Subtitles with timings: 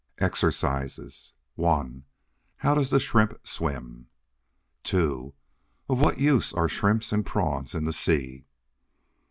[0.17, 2.05] EXERCISES 1.
[2.57, 4.07] How does the Shrimp swim?
[4.81, 5.35] 2.
[5.89, 8.47] Of what use are Shrimps and Prawns in the sea?